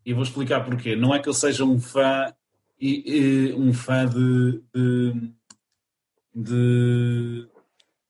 [0.05, 0.95] E vou explicar porquê.
[0.95, 2.33] Não é que eu seja um fã
[2.79, 5.33] e, e- um fã de, de,
[6.33, 7.47] de-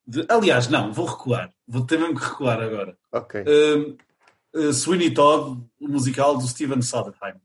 [0.08, 1.54] de- Aliás, não, vou recuar.
[1.68, 2.98] Vou ter mesmo que recuar agora.
[3.12, 3.44] Ok.
[3.48, 3.98] Um,
[4.60, 7.36] uh, Sweeney Todd, o musical do Steven Sondheim.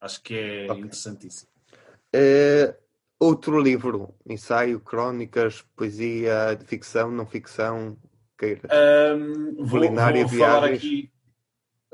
[0.00, 0.82] Acho que é Ok.
[0.82, 1.50] interessantíssimo.
[2.12, 2.74] Eh,
[3.20, 4.14] outro livro.
[4.28, 7.96] Ensaio, crónicas, poesia, ficção, não ficção.
[8.36, 8.68] Queira.
[9.16, 10.78] Um, vou, Culinária, vou falar viagens.
[10.78, 11.11] aqui uh,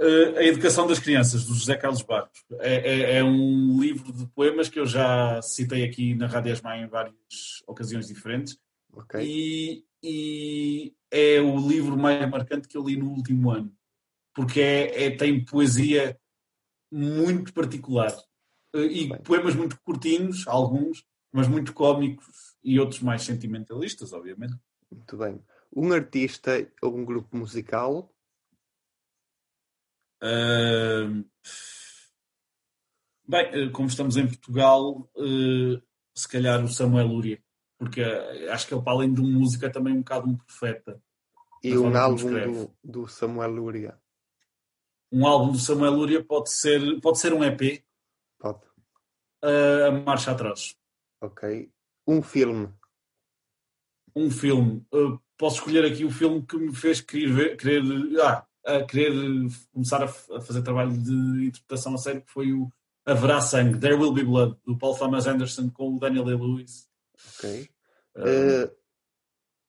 [0.00, 2.44] A Educação das Crianças, do José Carlos Barros.
[2.60, 6.82] É, é- é um livro de poemas que eu já citei aqui na Rádio Esmai
[6.82, 7.14] em várias
[7.66, 8.56] ocasiões diferentes.
[8.92, 9.20] Ok.
[9.20, 13.72] E, e é o livro mais marcante que eu li no último ano.
[14.34, 16.16] Porque é, é- tem poesia
[16.92, 18.12] muito particular.
[18.74, 19.18] Uh, E Bem.
[19.22, 24.54] poemas muito curtinhos, alguns, mas muito cómicos e outros mais sentimentalistas, obviamente.
[24.90, 25.40] Muito bem.
[25.74, 28.12] Um artista ou um grupo musical.
[33.26, 35.80] Bem, eh, como estamos em Portugal, eh,
[36.14, 37.42] se calhar o Samuel Lúria,
[37.78, 40.36] porque eh, acho que ele, para além de um músico, é também um bocado um
[40.36, 41.00] profeta.
[41.62, 44.00] E um álbum do, do Samuel Luria.
[45.12, 47.84] Um álbum do Samuel Lúria pode ser, pode ser um EP,
[48.38, 48.60] Pode.
[49.42, 50.76] eh, a Marcha Atroz.
[51.20, 51.70] Ok.
[52.06, 52.72] Um filme.
[54.16, 54.86] Um filme.
[54.94, 57.82] Eh, posso escolher aqui o filme que me fez querer, ver- querer,
[58.22, 59.12] ah, a querer
[59.72, 62.70] começar a, fazer trabalho de interpretação a sério, que foi o
[63.06, 66.86] Haverá Sangue, There Will Be Blood, do Paul Thomas Anderson com o Daniel Day-Lewis.
[67.38, 67.70] Ok.
[68.16, 68.70] Eh,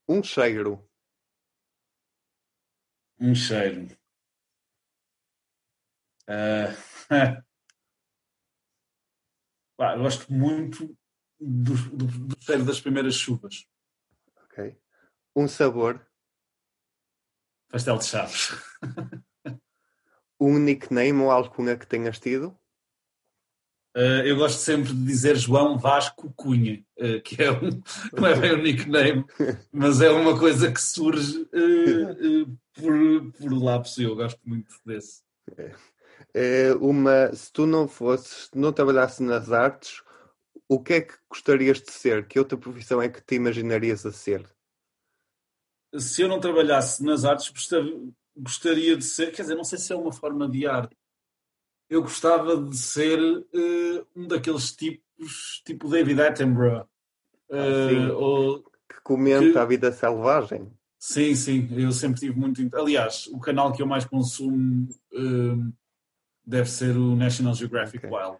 [0.08, 0.86] um cheiro.
[3.18, 3.88] Um cheiro.
[9.78, 10.96] Pá, eu gosto muito
[11.40, 13.66] do, do, do cheiro das primeiras chuvas.
[14.44, 14.78] Ok.
[15.36, 16.06] Um sabor.
[17.70, 18.52] Pastel de chaves.
[20.42, 22.58] Um nickname ou alcunha que tenhas tido.
[23.94, 27.82] Ah, eu gosto sempre de dizer João Vasco Cunha, ah, que é um,
[28.18, 29.26] não é bem um nickname,
[29.70, 33.98] mas é uma coisa que surge ah, por, por lápis.
[33.98, 35.22] Eu gosto muito desse.
[36.34, 40.02] Eh, uma, se tu não fosses, se não trabalhasses nas artes,
[40.68, 42.28] o que é que gostarias de ser?
[42.28, 44.48] Que outra profissão é que te imaginarias a ser?
[45.98, 47.52] Se eu não trabalhasse nas artes,
[48.38, 50.96] gostaria, de ser, quer dizer, não sei se é uma forma de arte.
[51.90, 56.86] Eu gostava de ser eh, um daqueles tipos, tipo David Attenborough.
[57.52, 58.08] Eh, sim.
[58.12, 60.72] ou- Que comenta Que- a vida selvagem?
[61.00, 62.62] sim, sim, eu sempre tive muito.
[62.76, 65.72] Aliás, o canal que eu mais consumo eh,
[66.46, 68.16] deve ser o National Geographic Ok.
[68.18, 68.38] Wild.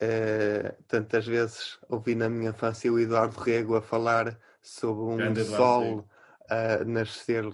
[0.00, 6.08] Eh, tantas vezes ouvi na minha infância o Eduardo Rego a falar sobre um sol
[6.48, 7.44] a nascer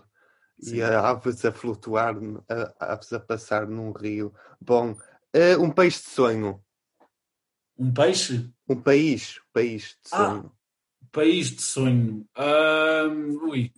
[0.61, 0.76] Sim.
[0.76, 2.14] e a aves a flutuar,
[2.78, 4.32] a aves a passar num rio.
[4.61, 4.97] Bom,
[5.32, 6.62] eh, um país de sonho.
[7.76, 8.49] Um peixe?
[8.68, 10.26] Um país, país de Ah.
[10.30, 10.53] sonho.
[11.11, 12.26] País de sonho.
[13.49, 13.72] Ui.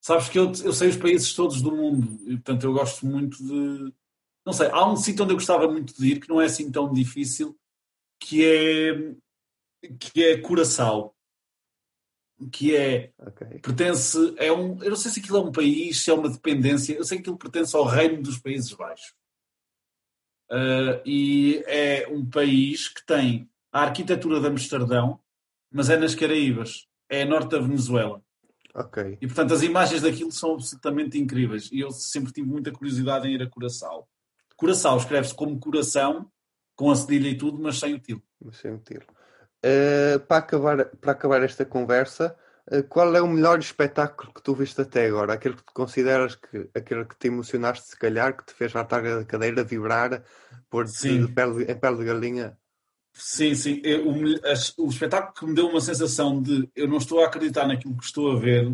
[0.00, 3.38] Sabes que eu, eu sei os países todos do mundo e, portanto, eu gosto muito
[3.42, 3.92] de.
[4.44, 6.70] Não sei, há um sítio onde eu gostava muito de ir que não é assim
[6.70, 7.58] tão difícil,
[8.20, 9.14] que é.
[9.98, 11.13] que é Curaçao.
[12.50, 13.46] Que é Ok.
[13.60, 16.94] pertence é um eu não sei se aquilo é um país se é uma dependência
[16.94, 19.14] eu sei que aquilo pertence ao reino dos Países Baixos
[20.50, 25.18] Uh, e é um país que tem a arquitetura de Amsterdão
[25.72, 28.22] mas é nas Caraíbas é norte da Venezuela
[28.74, 29.16] Ok.
[29.22, 33.32] e portanto as imagens daquilo são absolutamente incríveis e eu sempre tive muita curiosidade em
[33.32, 34.06] ir a Curaçao
[34.54, 36.30] Curaçao escreve-se como coração
[36.76, 39.06] com a cedilha e tudo mas sem o tilo Mas sem o tiro.
[39.66, 42.36] Eh, para acabar, para acabar esta conversa,
[42.70, 45.32] eh, qual é o melhor espetáculo que tu viste até agora?
[45.32, 49.24] Aquele que consideras que aquele que te emocionaste, se calhar, que te fez levantar da
[49.24, 50.22] cadeira, vibrar,
[50.86, 51.24] Sim.
[51.24, 52.58] de pele, em pele de galinha?
[53.14, 53.80] Sim, sim.
[53.82, 57.66] Eu- o, o espetáculo que me deu uma sensação de eu não estou a acreditar
[57.66, 58.70] naquilo que estou a ver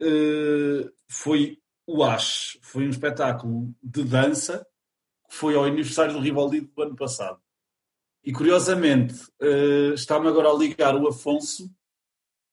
[0.00, 2.58] eh, foi o Ash.
[2.60, 4.66] Foi um espetáculo de dança
[5.30, 7.40] que foi ao aniversário do Rivaldi do ano passado.
[8.26, 11.72] E curiosamente, eh, está-me agora a ligar o Afonso,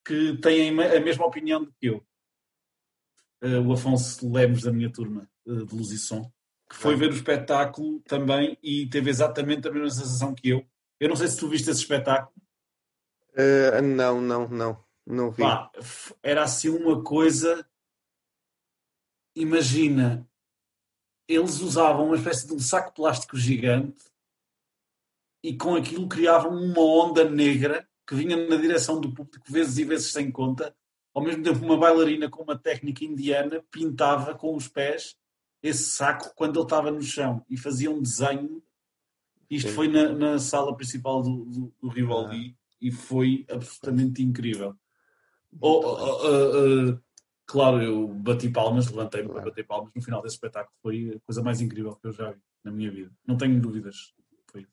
[0.05, 2.05] que tem a me- a mesma opinião que eu.
[3.41, 6.31] Eh, o Afonso Lemos, da minha turma eh, de Luz e Som,
[6.69, 10.63] que foi ver o espetáculo também e teve exatamente a mesma sensação que eu.
[10.99, 12.33] Eu não sei se tu viste esse espetáculo.
[13.35, 14.83] Eh, não, não, não.
[15.05, 15.41] Não vi.
[15.41, 15.69] Pá,
[16.21, 17.67] era assim uma coisa.
[19.35, 20.25] Imagina,
[21.27, 24.05] eles usavam uma espécie de um saco plástico gigante
[25.43, 29.83] e com aquilo criavam uma onda negra que vinha na direção do público, vezes e
[29.83, 30.73] vezes sem conta.
[31.13, 35.15] Ao mesmo tempo, uma bailarina com uma técnica indiana pintava com os pés
[35.61, 38.61] esse saco quando ele estava no chão e fazia um desenho.
[39.49, 44.75] Isto foi na, na sala principal do, do, do Rivaldi e foi absolutamente incrível.
[45.61, 46.99] Oh, oh, oh, oh,
[47.45, 49.49] claro, eu bati palmas, levantei-me para Claro.
[49.51, 50.75] bater palmas no final desse espetáculo.
[50.81, 53.11] Foi a coisa mais incrível que eu já vi na minha vida.
[53.25, 54.13] Não tenho dúvidas.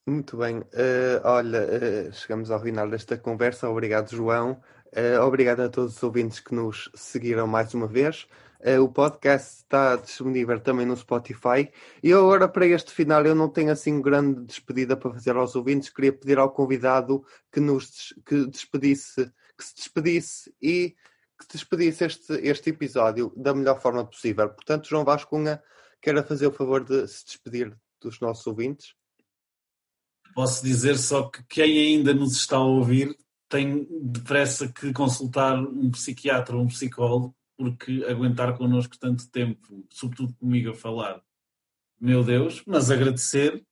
[0.07, 0.62] Muito bem.
[0.72, 3.68] Eh, olha, eh, chegamos ao final desta conversa.
[3.68, 4.61] Obrigado, João.
[4.93, 8.26] Eh, obrigado a todos os ouvintes que nos seguiram mais uma vez.
[8.83, 11.70] O podcast está disponível também no Spotify.
[12.03, 15.89] E agora, para este final, eu não tenho assim grande despedida para fazer aos ouvintes.
[15.89, 20.95] Queria pedir ao convidado que nos que despedisse, que se despedisse e
[21.39, 24.51] que despedisse este, este episódio da melhor forma possível.
[24.51, 25.62] Portanto, João Vascunha,
[26.03, 28.95] queira fazer o favor de se despedir dos nossos ouvintes.
[30.35, 33.16] Posso dizer só que quem ainda nos está a ouvir
[33.49, 40.35] tem depressa que consultar um psiquiatra ou um psicólogo, porque aguentar connosco tanto tempo, sobretudo
[40.35, 41.20] comigo a falar,
[42.01, 43.62] meu Deus, mas agradecer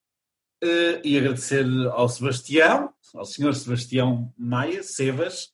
[0.63, 5.53] eh, e agradecer ao Sebastião, ao senhor Sebastião Maia, Sebas,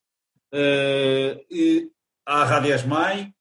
[0.53, 1.91] eh, e
[2.25, 3.33] à Rádio Esmai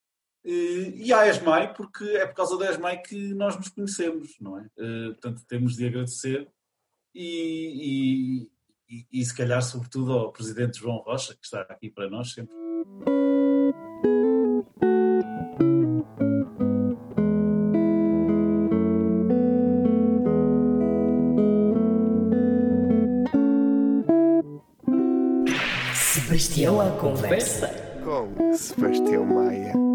[0.46, 4.60] eh, e à Esmai, porque é por causa da Esmai que nós nos conhecemos, não
[4.60, 4.68] é?
[5.14, 6.48] Portanto, temos de agradecer
[7.14, 8.50] e,
[8.90, 12.54] e, e se calhar, sobretudo, ao Presidente João Rocha, que está aqui para nós sempre.
[25.94, 27.68] Sebastião à conversa.
[28.04, 29.93] Com Sebastião Maia.